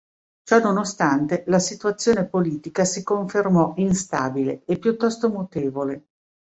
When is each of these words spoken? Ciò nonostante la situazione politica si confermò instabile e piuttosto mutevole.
Ciò 0.41 0.57
nonostante 0.57 1.43
la 1.45 1.59
situazione 1.59 2.25
politica 2.27 2.85
si 2.85 3.03
confermò 3.03 3.73
instabile 3.77 4.63
e 4.65 4.79
piuttosto 4.79 5.29
mutevole. 5.29 6.07